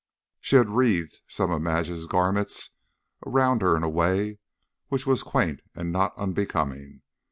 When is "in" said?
3.77-3.83